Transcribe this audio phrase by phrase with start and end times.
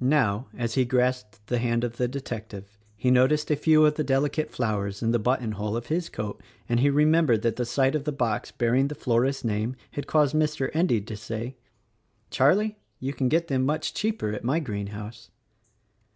[0.00, 4.02] Now, as he grasped the hand of the detective he noticed a few of the
[4.02, 7.94] delicate flowers in the button hole of his coat and he remembered that the sight
[7.94, 10.70] of the box bearing the florist's name had caused Mr.
[10.74, 11.54] Endy to say:
[12.30, 15.30] "Charlie, you can get them much cheaper at my greenhouse."